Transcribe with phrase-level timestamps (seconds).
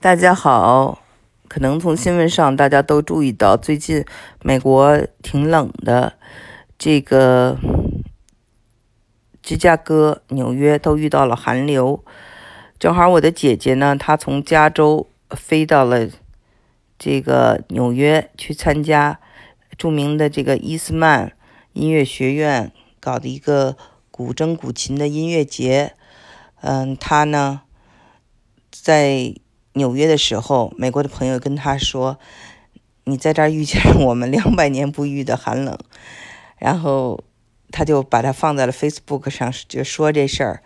[0.00, 1.02] 大家好，
[1.48, 4.04] 可能从新闻上大家都注意到，最近
[4.42, 6.12] 美国挺冷的，
[6.78, 7.58] 这个
[9.42, 12.04] 芝加哥、纽约都遇到了寒流。
[12.78, 16.08] 正好我的姐姐呢，她从加州飞到了
[16.96, 19.18] 这个纽约去参加
[19.76, 21.32] 著名的这个伊斯曼
[21.72, 22.70] 音乐学院
[23.00, 23.76] 搞的一个
[24.12, 25.96] 古筝古琴的音乐节。
[26.60, 27.62] 嗯，她呢
[28.70, 29.34] 在。
[29.78, 32.18] 纽约的时候，美国的朋友跟他说
[33.04, 35.78] ：“你在这儿遇见我们两百年不遇的寒冷。”
[36.58, 37.24] 然后
[37.70, 40.62] 他就把它放在了 Facebook 上，就说这事儿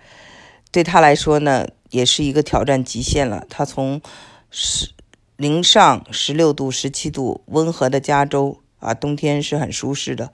[0.72, 3.46] 对他来说呢，也是一个挑战极限了。
[3.48, 4.00] 他从
[4.50, 4.88] 十
[5.36, 10.32] 零上十六度、十七度温和的加州啊，冬天是很舒适的，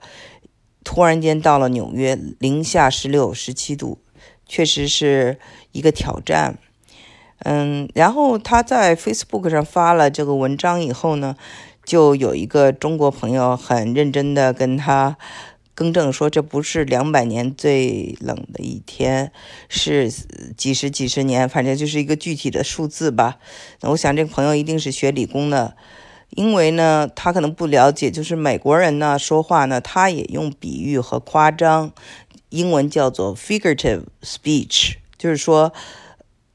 [0.85, 3.99] 突然间到了纽约零下十六、十七度，
[4.45, 5.37] 确实是
[5.73, 6.57] 一个挑战。
[7.45, 11.37] 嗯，然后他在 Facebook 上发了这个文章以后呢，
[11.85, 15.17] 就有一个中国朋友很认真的跟他
[15.73, 19.31] 更正说，这不是两百年最冷的一天，
[19.69, 20.11] 是
[20.57, 23.37] 几十几十年，反正就是一个具体的数字吧。
[23.79, 25.77] 那我想这个朋友一定是学理工的，
[26.31, 31.93] 因为呢，他可能不了解，就是美国人呢说话呢，他也用比喻和夸张，
[32.49, 35.71] 英文叫做 figurative speech，就是说。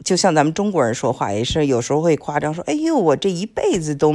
[0.05, 4.13] 就像咱们中国人说话也是，有时候会夸张说：“哎呦，我这一辈子都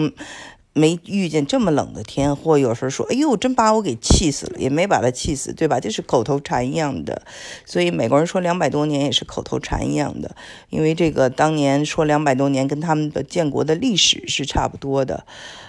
[0.74, 5.80] 没遇见这么冷的天。”或有时候说：“哎呦，真把我给气死了。”也没把他气死，对吧？
[5.80, 7.24] 就是口头禅一样的。
[7.66, 10.36] 所以美国人说两百多年也是口头禅一样的，
[10.70, 15.26] 因为这个当年说两百多年跟他们的建国的历史是差不多的。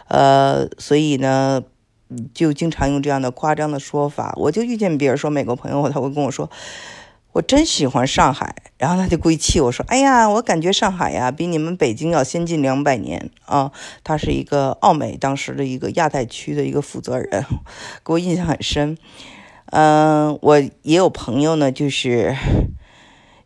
[0.09, 1.62] 呃，所以呢，
[2.34, 4.34] 就经常用这样的夸张的说法。
[4.37, 6.51] 我就遇见别人说美国朋友，他会跟我说。
[7.33, 13.70] 我真喜欢上海，然后他就故意气我说：“哎呀，我感觉上海呀比你们北京要先进两百年啊！”
[14.03, 17.45] 他是一个奥美当时的一个亚太区的一个负责人，
[18.05, 18.98] 给我印象很深。
[19.66, 22.37] 嗯，我也有朋友呢，就是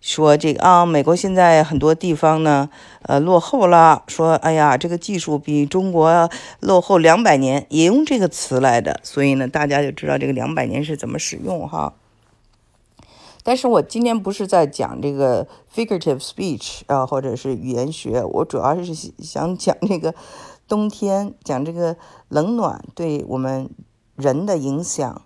[0.00, 2.70] 说这个啊，美国现在很多地方呢，
[3.02, 6.30] 呃，落后了，说哎呀，这个技术比中国
[6.60, 11.92] 落后两百年，也用这个词来的，所以呢，大家就知道这个两百年是怎么使用哈。
[13.46, 20.14] 但是我今天不是在讲这个 figurative speech 啊，或者是语言学，我主要是想讲这个
[20.66, 21.94] 冬天，讲这个
[22.28, 23.68] 冷暖对我们
[24.16, 25.22] 人的影响。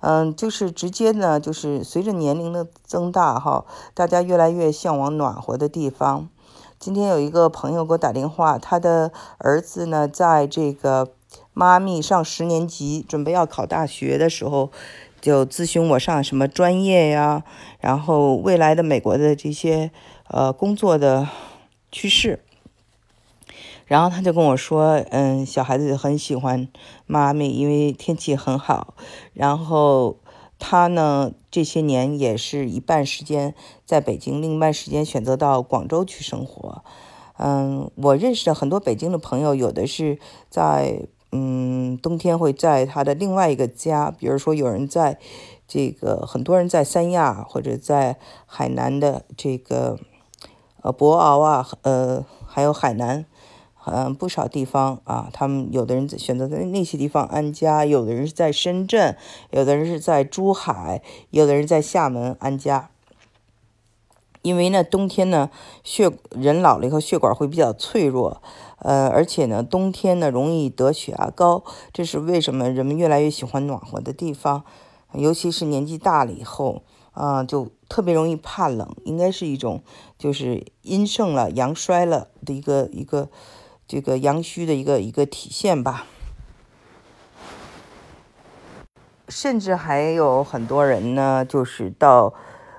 [0.00, 6.30] 嗯，就是直接呢，就是随着年龄的增大哈，大家越来越向往暖和的地方。
[6.78, 11.10] 今天有一个朋友给我打电话，他的儿子呢，在这个
[11.52, 14.70] 妈咪上十年级，准备要考大学的时候。
[15.20, 17.42] 就咨询我上什么专业呀，
[17.80, 19.90] 然后未来的美国的这些
[20.28, 21.28] 呃工作的
[21.90, 22.44] 趋势，
[23.86, 26.68] 然后他就跟我说，嗯，小孩子很喜欢
[27.06, 28.94] 妈咪，因为天气很好，
[29.34, 30.18] 然后
[30.58, 36.84] 他呢这些年也是一半时间在北京，另一半时间选择到广州去生活。
[37.38, 40.18] 嗯，我认识的很多北京的朋友，有的是
[40.48, 41.08] 在。
[41.30, 45.18] 嗯，冬天会在他的另外一个家，比如说有人在
[45.66, 48.16] 这个，很多人在三亚或者在
[48.46, 49.98] 海南的这个
[50.80, 53.26] 呃博鳌啊，呃还有海南，
[53.84, 59.16] 嗯不少地方啊，他们有的人选择在那些地方安家，有的人是在深圳，
[59.50, 62.88] 有的人是在珠海，有的人在厦门安家。
[64.42, 65.50] 因为呢，冬天呢，
[65.82, 68.42] 血人老了以后血管会比较脆弱。
[68.80, 74.62] 呃，而且呢，冬天呢容易得血压高，这是为什么人们越来越喜欢暖和的地方，
[75.14, 79.82] 尤其是年纪大了以后，啊，就特别容易怕冷，应该是一种
[80.16, 83.28] 就是阴盛了阳衰了的一个一个
[83.88, 86.06] 这个阳虚的一个一个体现吧。
[89.28, 92.32] 甚至还有很多人呢，就是到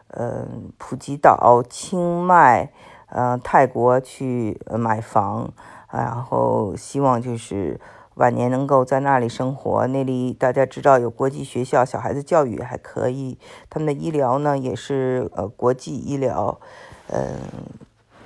[0.10, 0.48] 呃
[0.78, 2.72] 普吉岛、清迈、
[3.08, 5.52] 呃泰国去买房。
[5.92, 7.82] 然后希望就是
[8.14, 9.88] 晚年能够在那里生活。
[9.88, 13.40] 那里大家知道有国际学校，小孩子教育还可以。
[13.72, 16.60] 他们的医疗呢也是呃国际医疗，
[17.08, 17.40] 嗯，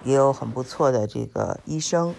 [0.03, 2.13] 也有很不错的这个医生。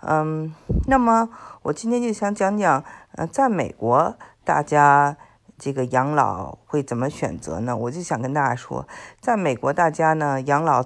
[0.00, 0.54] 嗯，
[0.86, 1.28] 那么
[1.64, 5.18] 我今天就想讲讲，呃，在美国大家
[5.58, 7.76] 这个养老会怎么选择呢？
[7.76, 8.86] 我就想跟大家说，
[9.20, 10.84] 在美国大家呢养老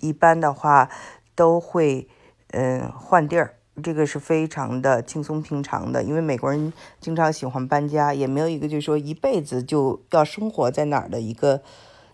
[0.00, 0.88] 一般的话
[1.34, 2.08] 都会。
[2.52, 11.60] 嗯，换地儿，这个是非常的轻松平常的，因为美国人经常喜欢搬家，也没有一个就是说一辈子就要生活在哪儿的一个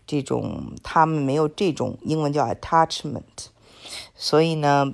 [0.05, 3.47] 这种，他们没有这种英文叫 attachment，
[4.17, 4.93] 所以呢，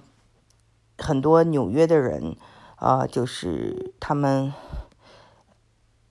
[0.99, 2.37] 很多纽约的人
[2.77, 4.53] 啊，就是他们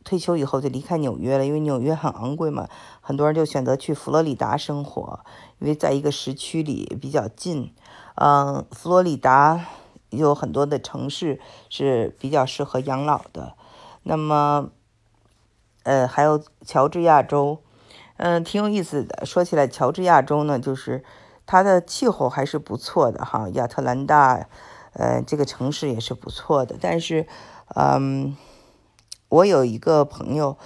[0.10, 2.68] 退休以后就离开纽约了，因为纽约很昂贵嘛，
[3.00, 5.20] 很多人就选择去佛罗里达生活，
[5.60, 7.72] 因为在一个时区里比较近。
[8.16, 9.68] 嗯，佛罗里达
[10.10, 11.40] 有很多的城市
[11.70, 13.54] 是比较适合养老的。
[14.02, 14.72] 那么，
[15.84, 17.60] 呃，还有乔治亚州，
[18.18, 19.24] 嗯，挺有意思的。
[19.28, 21.04] 说起来，乔治亚州呢，就是
[21.46, 23.48] 它的气候还是不错的哈。
[23.50, 24.48] 亚特兰大，
[24.94, 26.76] 呃，这个城市也是不错的。
[26.82, 27.28] 但是，
[27.76, 28.36] 嗯，
[29.30, 30.58] 我有一个朋友，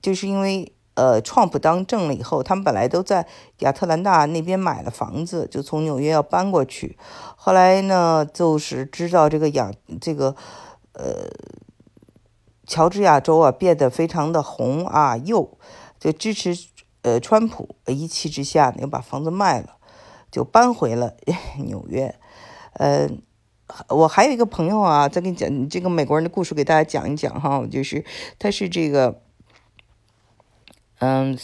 [0.00, 0.72] 就是因为。
[0.98, 3.24] 呃，创普当政了以后，他们本来都在
[3.60, 6.98] 亚特兰大那边买了房子，就从纽约要搬过去。
[7.36, 10.34] 后来呢，就是知道这个亚这个
[10.94, 11.30] 呃
[12.66, 15.56] 乔治亚州啊变得非常的红啊右，
[16.00, 16.58] 就支持
[17.02, 19.76] 呃川普，一气之下呢又把房子卖了，
[20.32, 21.14] 就搬回了
[21.64, 22.12] 纽约。
[22.72, 23.08] 呃，
[23.88, 28.04] 我还有一个朋友啊，再给你讲这个美国人的故事，给大家讲一讲哈，就是
[28.38, 29.20] 他是这个。
[31.00, 31.38] 嗯，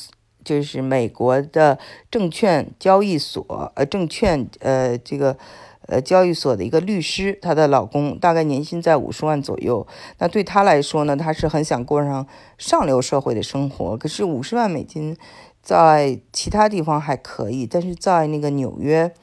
[0.44, 1.79] 就是美国的
[2.11, 5.38] 证券交易所，呃，证券，呃，这个，
[5.87, 9.87] 呃，交易所的一个律师，她的老公大概年薪在五十万左右。
[10.19, 12.27] 那对她来说呢，她是很想过上
[12.59, 13.97] 上流社会的生活。
[13.97, 15.17] 可是五十万美金，
[15.62, 19.15] 在其他地方还可以，但是在那个纽约，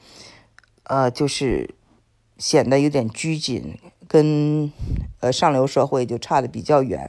[0.84, 1.74] 呃，就是
[2.42, 3.78] 显得有点拘谨，
[4.08, 4.72] 跟
[5.20, 7.08] 呃上流社会就差的比较远。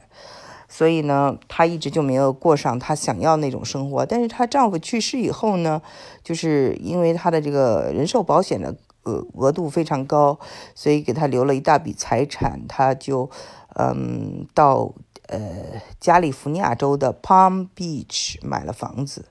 [0.68, 4.06] 所以呢，她一直就没有过上她想要那种生活。
[4.06, 5.82] 但是她丈夫去世以后呢，
[6.22, 10.38] 就是因为她的这个人寿保险的额额度非常高，
[10.76, 12.60] 所以给她留了一大笔财产。
[12.68, 13.28] 她就
[13.74, 14.94] 嗯到
[15.26, 19.26] 呃加利福尼亚州的 Palm Beach 买了房子，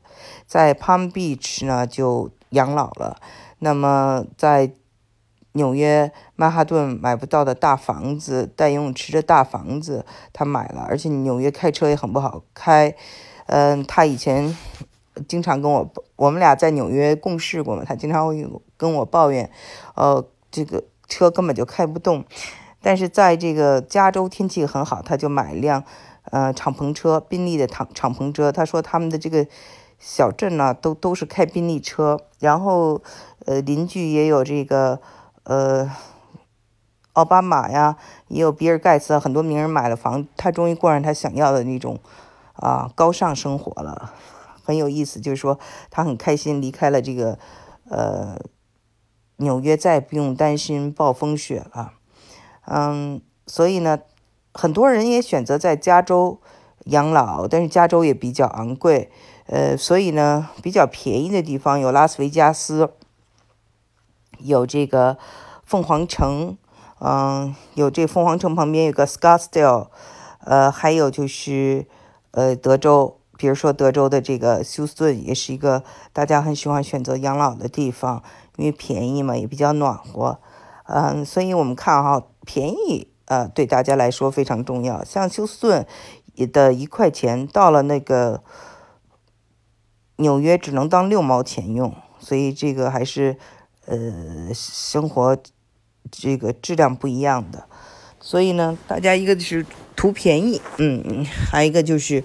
[0.46, 3.22] 在 Palm Beach 呢就养老了。
[3.60, 4.74] 那么在
[5.56, 10.84] 纽约曼哈顿买不到的大房子，带游泳池的大房子，他买了。
[10.90, 12.96] 而且纽约开车也很不好开，
[13.46, 14.58] 嗯，他以前
[15.28, 18.36] 经常跟我，我们俩在纽约共事过嘛，他经常
[18.78, 19.52] 跟我抱怨，
[19.96, 22.26] 呃，这个车根本就开不动。
[22.82, 25.84] 但是在这个加州天气很好，他就买一辆
[26.32, 28.52] 呃敞篷车，宾利的敞敞篷车。
[28.52, 29.46] 他说他们的这个
[30.00, 33.04] 小镇呢，都都是开宾利车，然后
[33.46, 35.00] 呃邻居也有这个。
[35.44, 35.90] 呃，
[37.14, 37.98] 奥巴马呀，
[38.30, 42.00] 也有比尔盖茨，很多名人买了房，他终于过上他想要的那种
[42.54, 44.14] 啊高尚生活了，
[44.64, 45.20] 很有意思。
[45.20, 45.60] 就是说，
[45.92, 47.38] 他很开心离开了这个
[47.90, 48.38] 呃
[49.38, 51.92] 纽约，再也不用担心暴风雪了。
[52.66, 54.00] 嗯，所以呢，
[54.54, 56.40] 很多人也选择在加州
[56.86, 59.12] 养老，但是加州也比较昂贵。
[59.48, 62.94] 呃，所以呢，比较便宜的地方有拉斯维加斯。
[64.44, 65.18] 有这个
[65.66, 66.58] 凤凰城，
[67.00, 69.88] 嗯，有这凤凰城旁边有个 Scottsdale，
[70.40, 71.88] 呃，还有就是
[72.32, 78.22] 呃德州，比如说德州的这个休斯顿也是一个大家很喜欢选择养老的地方，
[78.58, 80.40] 因为便宜嘛，也比较暖和，
[80.86, 85.04] 嗯，所以我们看哈，便宜呃对大家来说非常重要。
[85.04, 85.88] 像休斯顿
[86.52, 88.44] 的一块钱到了那个
[90.18, 93.38] 纽约只能当六毛钱用，所以这个还是。
[93.86, 95.38] 呃，生活
[96.10, 97.66] 这个质量不一样的，
[98.20, 102.24] 所以呢，大家一个就是图便宜，嗯，还有一个就是，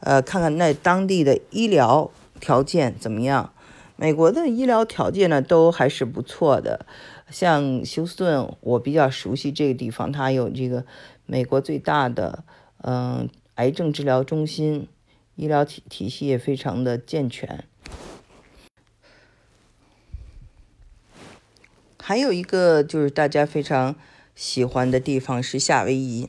[0.00, 2.10] 呃，看看那当地的医疗
[2.40, 3.52] 条件怎么样。
[3.98, 6.84] 美国的医疗条件呢，都还是不错的。
[7.30, 10.84] 像休斯顿，我比较熟悉这个地方，它有这个
[11.24, 12.44] 美国最大的
[12.82, 14.88] 嗯癌症治疗中心，
[15.36, 17.64] 医疗体体系也非常的健全。
[22.08, 23.96] 还有一个就是大家非常
[24.36, 26.28] 喜欢的地方是夏威夷，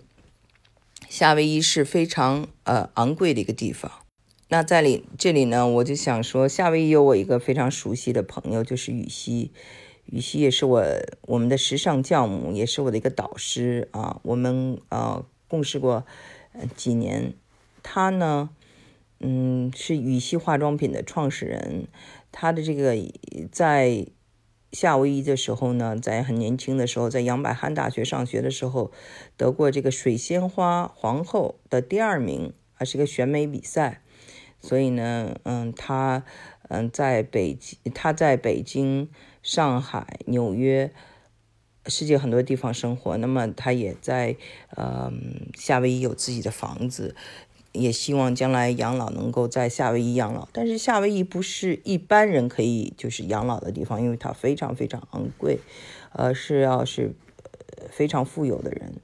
[1.07, 3.91] 夏威夷是非常呃昂贵的一个地方。
[4.47, 9.51] 那在里这里呢，我就想说，夏威夷有我一个非常熟悉的朋友，就是羽西。
[10.05, 10.83] 羽西也是我
[11.27, 14.19] 我们的时尚教母，也是我的一个导师啊。
[14.23, 16.07] 我们呃共事过
[16.75, 17.35] 几年。
[17.83, 18.49] 他呢，
[19.19, 21.87] 嗯，是羽西化妆品的创始人。
[22.31, 22.97] 他的这个
[23.51, 24.07] 在。
[24.79, 28.91] 夏威夷的时候呢，在很年轻的时候，在杨百翰大学上学的时候，
[29.35, 34.03] 得过这个水仙花皇后的第二名，还是个选美比赛。
[34.59, 36.23] 所以呢，嗯，他，
[36.69, 39.09] 嗯，在北京，他在北京、
[39.41, 40.91] 上海、纽约，
[41.87, 43.17] 世界很多地方生活。
[43.17, 44.35] 那么，他也在，
[44.75, 47.15] 嗯，夏威夷有自己的房子。
[47.77, 55.59] 也希望将来养老能够在夏威夷养老，但是夏威夷不是一般人可以就是养老的地方，因为它非常非常昂贵，
[56.13, 57.13] 呃，是要是
[57.89, 58.95] 非常富有的人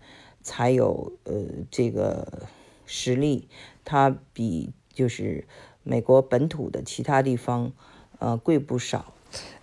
[0.41, 2.47] 才有呃这个
[2.85, 3.47] 实力，
[3.85, 5.45] 它比就是
[5.83, 7.71] 美国本土的其他地方
[8.19, 9.13] 呃贵不少。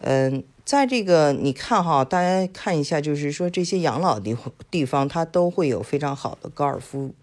[0.00, 4.36] 嗯，在这个你看哈，大家看一下，就是说这些养老地
[4.70, 7.14] 地方，它都会有非常好的高尔夫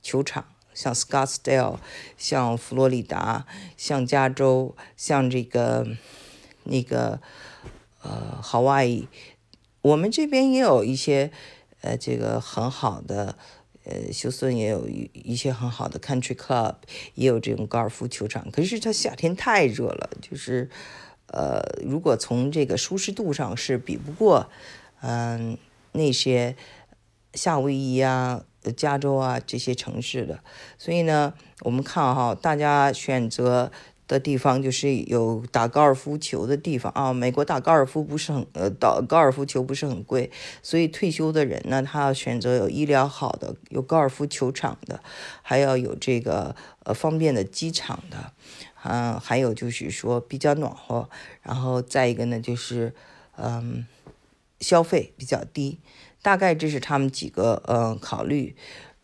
[0.00, 0.44] 球场。
[0.80, 1.76] 像 Scottsdale，
[2.16, 3.44] 像佛罗里达，
[3.76, 5.86] 像加州，像这个
[6.64, 7.20] 那个
[8.00, 9.06] 呃 Hawaii，
[9.82, 11.30] 我们这边也有一些
[11.82, 13.36] 呃这个很好的
[13.84, 16.76] 呃休斯顿也有一一些很好的 Country Club，
[17.14, 18.50] 也有这种高尔夫球场。
[18.50, 20.70] 可是它夏天太热了，就是
[21.26, 24.48] 呃如果从这个舒适度上是比不过
[25.02, 25.58] 嗯
[25.92, 26.56] 那些
[27.34, 28.46] 夏威夷啊。
[28.76, 30.40] 加州啊，这些城市的，
[30.76, 33.70] 所以呢，我们看哈，大家选择
[34.06, 36.92] 的地方就是有打高尔夫球的地方。
[36.92, 37.12] 啊。
[37.12, 40.30] 美国打高尔夫不是很呃，打高尔夫球不是很贵，
[40.62, 45.00] 所以退休的人呢，他要选择有医疗好的、有高尔夫球场的，
[45.42, 48.32] 还要有这个呃方便的机场的，
[48.82, 51.08] 嗯，还有就是说比较暖和，
[51.42, 52.92] 然后再一个呢，就是
[53.36, 53.86] 嗯，
[54.60, 55.80] 消费比较低。
[56.22, 58.54] 大概这是他们几个呃考虑，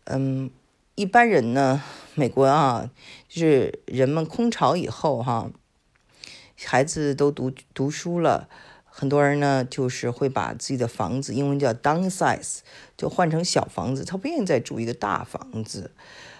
[0.05, 0.51] 嗯，
[0.97, 1.83] 一般人呢，
[2.15, 2.91] 美国啊，
[3.27, 5.51] 就是人们空巢以后哈，
[6.63, 8.51] 孩子都读读书了，
[8.85, 12.59] 很多人呢就是会把自己的房子，英文叫 downsize，
[12.99, 15.93] 就换成小房子，他不愿意再住一个大房子，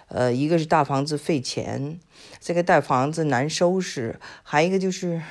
[0.09, 1.99] 呃，一个是大房子费钱，
[2.39, 5.23] 这个大房子难收拾，还一个就是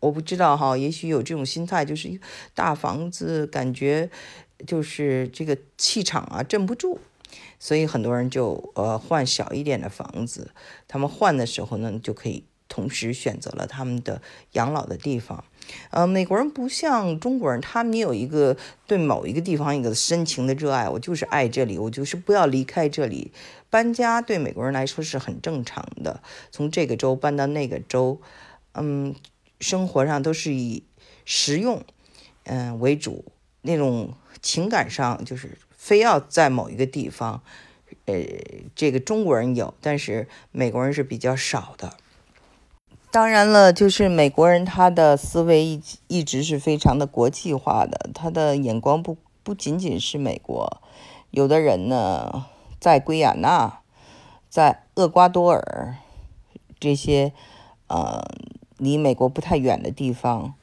[0.00, 2.20] 我不知道哈，也许有这种心态，就是
[2.54, 4.10] 大房子感觉。
[4.66, 6.98] 就是这个气场啊镇不住，
[7.58, 10.50] 所以很多人就呃换小一点的房子。
[10.88, 14.22] 他们换的时候呢，就可以同时选择了他们的
[14.52, 15.44] 养老的地方。
[15.90, 23.30] 呃，美国人不像中国人，他们也有一个对某一个地方一个深情的热爱，我就是爱这里，我就是不要离开这里。
[23.68, 28.22] 搬家对美国人来说是很正常的，从这个州搬到那个州，
[28.72, 29.14] 嗯，
[29.60, 30.82] 生活上都是以
[31.24, 31.82] 实用
[32.44, 33.24] 嗯为主
[33.62, 34.14] 那种。
[34.42, 37.42] 情感上就是非要在某一个地方，
[38.04, 38.14] 呃，
[38.76, 41.96] 这个中国人有，但是美国人是比较少的。
[43.10, 50.80] 当然了，就是美国人他的思维一一直是非常的国际化的，他的眼光不不仅仅是美国，
[51.30, 52.46] 有的人呢
[52.78, 53.80] 在圭亚那，
[54.48, 55.96] 在厄瓜多尔
[56.78, 57.32] 这些
[57.88, 58.22] 呃
[58.78, 60.54] 离美国不太远的地方，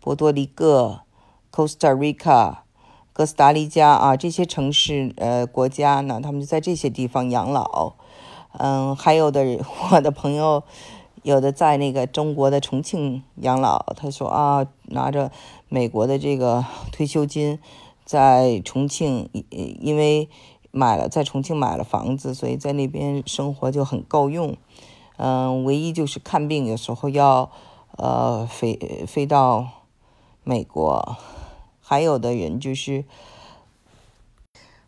[0.00, 1.00] 波多黎各、
[1.52, 2.58] Costa Rica。
[3.12, 7.94] 哥斯达黎加啊，这些城市呃国家呢，他们就在这些地方养老。
[8.52, 9.42] 嗯，还有的
[9.90, 10.62] 我的朋友，
[11.24, 13.84] 有的在那个中国的重庆养老。
[13.96, 15.32] 他说啊，拿着
[15.68, 17.58] 美国的这个退休金，
[18.04, 20.28] 在重庆，因为
[20.70, 24.56] 买了在重庆买了房子，所以在那边生活就很够用。
[25.18, 27.50] 嗯，唯一就是看病有时候要
[27.96, 29.68] 呃飞飞到
[30.42, 31.16] 美国。
[31.80, 33.04] 还有的人就是，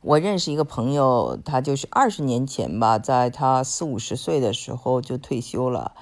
[0.02, 5.92] 我认识一个朋友，他就是二十年前吧，在他四五十岁的时候就退休了。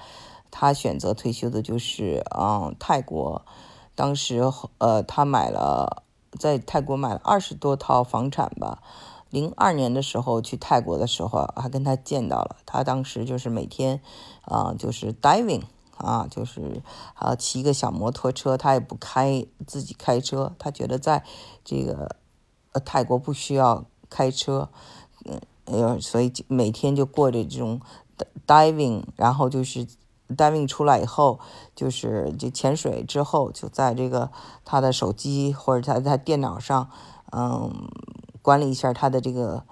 [0.51, 3.45] 他选择退休的就是嗯泰国，
[3.95, 4.43] 当时
[4.79, 6.03] 呃他买了
[6.37, 8.83] 在泰国买了二十多套房产吧。
[9.29, 14.01] 零二年的时候去泰国的时候还跟他见到了，他当时就是每天
[14.45, 15.63] 啊就是 diving。
[16.01, 16.81] 啊，就是
[17.13, 21.25] 啊，骑个小摩托车，他也不开自己开车，他觉得在
[21.65, 22.15] 这个
[22.71, 24.69] 呃泰国不需要开车，
[25.25, 27.81] 嗯呃，所以每天就过着这种
[28.47, 29.85] diving，然后就是
[30.29, 31.41] diving 出来以后，
[31.75, 34.31] 就是就潜水之后，就在这个
[34.63, 36.89] 他的手机或者他在电脑上，
[37.33, 37.89] 嗯，
[38.49, 39.63] 管理一下他的这个。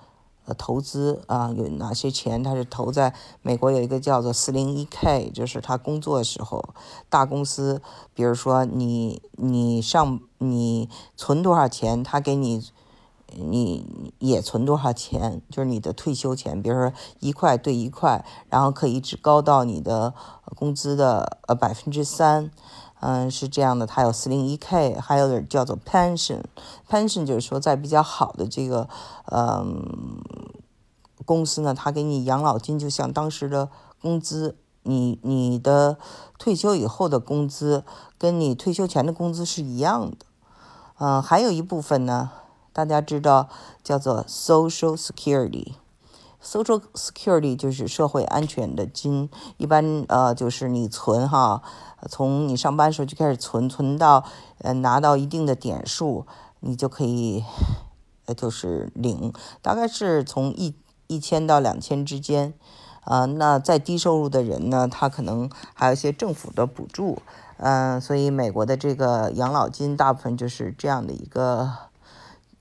[0.50, 2.42] 呃，投资啊，有哪些钱？
[2.42, 6.64] 他是投在美国有一个叫做四零一 K，就是他工作的时候，
[7.10, 7.82] 大公司，
[8.14, 12.64] 比如说你你上你存多少钱，他给你
[13.36, 20.14] 你也存多少钱，就是你的退休钱，比如说一块对一块，然后可以只高到你的
[20.56, 22.50] 工资的呃百分之三。
[23.00, 28.90] 嗯，是这样的，它有四零一 K，还有点叫做 pension，pension 就是说在比较好的这个
[29.32, 30.22] 嗯
[31.26, 33.70] 公司呢，他给你养老金，就像当时的
[34.02, 35.98] 工资，你你的
[36.40, 37.84] 退休以后的工资
[38.18, 40.18] 跟你退休前的工资是一样的。
[41.00, 42.32] 嗯，还有一部分呢，
[42.74, 43.50] 大家知道
[43.84, 45.74] 叫做 social security
[46.44, 51.62] Social security 就是社会安全的金，一般呃就是你存哈。
[52.10, 54.24] 从你上班时候就开始存，存到
[54.60, 56.26] 呃拿到一定的点数，
[56.60, 57.44] 你就可以
[58.26, 60.76] 呃，就是领，大概是从一
[61.08, 62.54] 一千到两千之间。
[63.02, 67.22] 啊，那在低收入的人呢，他可能还有一些政府的补助。
[67.58, 71.72] 嗯，所以美国的这个养老金大部分就是这样的一个，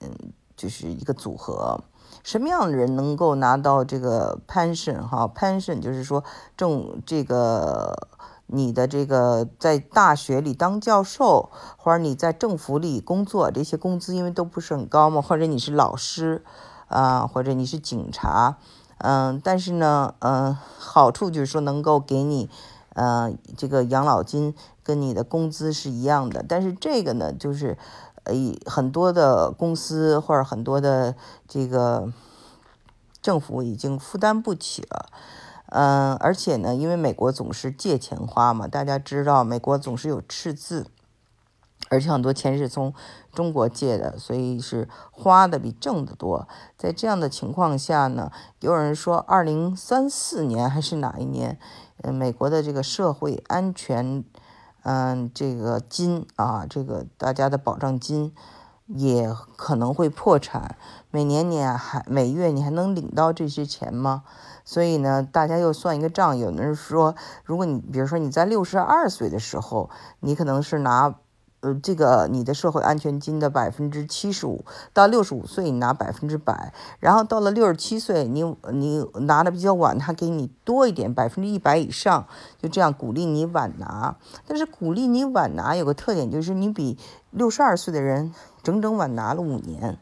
[0.00, 1.80] 嗯，就是一个组合。
[2.26, 6.24] 什么样的人能够拿到这个 pension 哈？pension 就是说
[6.56, 8.08] 挣这个。
[8.48, 16.44] 你的这个在大学里当教授，或者你在政府里工作，这些工资因为都不是很高嘛，或者你是老师，
[16.86, 18.58] 啊，或者你是警察，
[18.98, 22.48] 嗯，但是呢，嗯，好处就是说能够给你，
[22.94, 24.54] 呃，这个养老金
[24.84, 27.76] 跟你的工资是一样的，但是这个呢，就是，
[28.66, 31.14] 很多的公司或者很多的
[31.46, 32.12] 这个
[33.22, 35.08] 政府已经负担不起了。
[35.68, 40.86] 嗯，而且呢，因为美国总是借钱花嘛，大家知道，美国总是有赤字，
[41.88, 42.94] 而且很多钱是从
[43.34, 46.46] 中国借的，所以是花的比挣的多。
[46.78, 48.30] 在这样的情况下呢，
[48.60, 51.58] 有人说，二零三四年还是哪一年，
[52.02, 54.22] 嗯，美国的这个社会安全，
[54.88, 58.32] 嗯，这个金啊，这个大家的保障金
[58.86, 60.76] 也可能会破产。
[61.10, 64.22] 每年你还每月你还能领到这些钱吗？
[64.64, 66.38] 所以呢，大家又算一个账。
[66.38, 69.90] 有的人说，如果你比如说你在六十二岁的时候，
[70.20, 71.16] 你可能是拿，
[71.66, 82.28] 呃，这个你的社会安全金的百分之七十五，到六十五岁你拿百分之百，然后到了六十七岁，你你拿的比较晚，他给你多一点，百分之一百以上，
[82.62, 84.16] 就这样鼓励你晚拿。
[84.46, 86.96] 但是鼓励你晚拿有个特点，就是你比
[87.32, 88.32] 六十二岁的人
[88.62, 89.98] 整整晚拿了五年，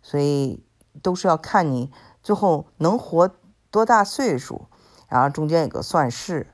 [0.00, 0.62] 所以
[1.02, 1.90] 都是要看你
[2.22, 3.28] 最后能活。
[3.70, 4.62] 多大岁数？
[5.08, 6.46] 然后中间有个算式，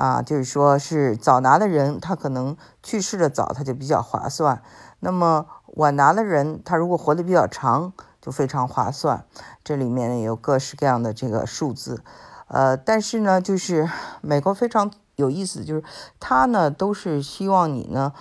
[0.00, 4.62] 啊，就是说是早拿的人，他可能去世的早，他就比较划算。
[5.00, 9.26] 那么晚拿的人，他如果活得比较长，就非常划算。
[9.62, 12.02] 这里面有各式各样的这个数字，
[12.48, 13.90] 呃，但是呢，就是
[14.22, 15.84] 美国非常有意思，就是
[16.18, 18.14] 他呢都是希望你呢，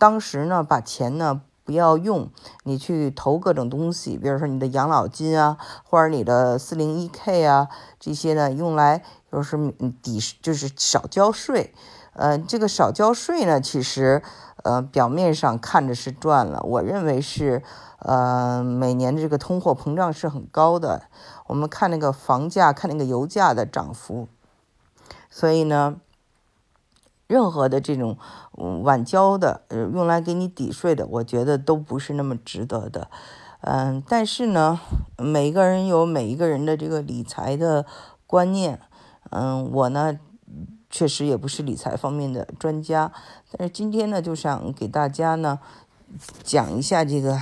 [0.00, 1.40] 当时呢把钱呢。
[1.66, 2.30] 不要用
[2.62, 9.02] 你去投各种东西，比如说你的养老金啊，或者你的四零一 k 啊，这些呢用来
[9.32, 9.58] 就是
[10.00, 11.74] 抵就是少交税。
[12.12, 14.22] 呃，这个少交税呢，其实
[14.62, 17.62] 呃表面上看着是赚了，我认为是
[17.98, 21.02] 呃每年的这个通货膨胀是很高的。
[21.48, 24.28] 我们看那个房价，看那个油价的涨幅，
[25.28, 25.96] 所以呢。
[27.26, 28.16] 任何的这种
[28.82, 33.08] 晚交的，呃，用来给你抵税的，我觉得都不是那么值得的。
[33.60, 34.80] 嗯，但是呢，
[35.18, 37.84] 每一个人有每一个人的这个理财的
[38.26, 38.80] 观念。
[39.30, 40.18] 嗯，我呢，
[40.88, 43.10] 确实也不是理财方面的专家，
[43.50, 45.58] 但是今天呢，就想给大家呢
[46.42, 47.40] 讲一下这个。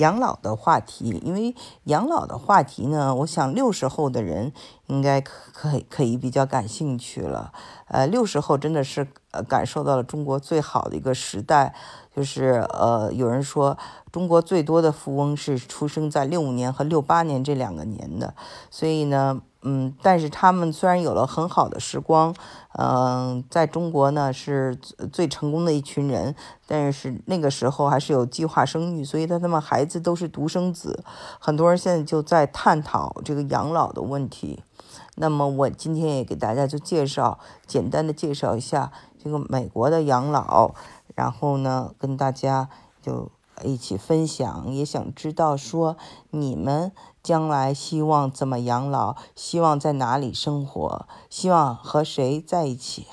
[0.00, 4.52] 养老的话题，因为养老的话题呢，我想六十后的人
[4.86, 7.52] 应该可可可以比较感兴趣了。
[7.86, 11.74] 呃，六十后真的是呃感受到了中国最好的一个时代，
[12.16, 13.76] 就是呃有人说
[14.12, 18.34] 中国最多的富翁是出生在六五年和六八年这两个年的，
[18.70, 19.42] 所以呢。
[19.62, 22.34] 嗯，但是他们虽然有了很好的时光，
[22.78, 24.74] 嗯，在中国呢是
[25.12, 26.34] 最成功的一群人，
[26.66, 31.04] 但是那个时候还是有计划生育，所以他他们孩子都是独生子。
[31.38, 34.62] 很多人现在就在探讨这个养老的问题。
[35.16, 38.90] 那么我今天也给大家就介绍，简单的介绍一下
[39.22, 40.70] 这个美国的养老，
[41.14, 42.70] 然后呢跟大家
[43.02, 43.30] 就。
[43.64, 45.96] 一起分享，也想知道说
[46.30, 46.92] 你们
[47.22, 53.06] 将来希望怎么养老，希望在哪里生活，希望和谁在一起。